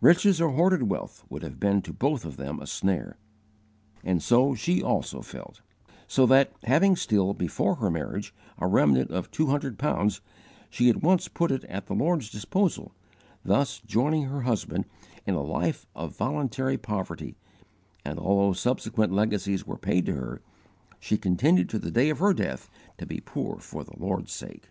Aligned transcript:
Riches 0.00 0.40
or 0.40 0.52
hoarded 0.52 0.84
wealth 0.84 1.22
would 1.28 1.42
have 1.42 1.60
been 1.60 1.82
to 1.82 1.92
both 1.92 2.24
of 2.24 2.38
them 2.38 2.60
a 2.60 2.66
snare, 2.66 3.18
and 4.02 4.22
so 4.22 4.54
she 4.54 4.82
also 4.82 5.20
felt; 5.20 5.60
so 6.06 6.24
that, 6.24 6.50
having 6.64 6.96
still, 6.96 7.34
before 7.34 7.74
her 7.74 7.90
marriage, 7.90 8.34
a 8.56 8.66
remnant 8.66 9.10
of 9.10 9.30
two 9.30 9.48
hundred 9.48 9.78
pounds, 9.78 10.22
she 10.70 10.88
at 10.88 11.02
once 11.02 11.28
put 11.28 11.50
it 11.50 11.62
at 11.64 11.88
the 11.88 11.94
Lord's 11.94 12.30
disposal, 12.30 12.94
thus 13.44 13.78
joining 13.80 14.22
her 14.22 14.40
husband 14.40 14.86
in 15.26 15.34
a 15.34 15.42
life 15.42 15.86
of 15.94 16.16
voluntary 16.16 16.78
poverty; 16.78 17.36
and 18.02 18.18
although 18.18 18.54
subsequent 18.54 19.12
legacies 19.12 19.66
were 19.66 19.76
paid 19.76 20.06
to 20.06 20.14
her, 20.14 20.40
she 20.98 21.18
continued 21.18 21.68
to 21.68 21.78
the 21.78 21.90
day 21.90 22.08
of 22.08 22.20
her 22.20 22.32
death 22.32 22.70
to 22.96 23.04
be 23.04 23.20
poor 23.20 23.58
for 23.58 23.84
the 23.84 23.98
Lord's 23.98 24.32
sake. 24.32 24.70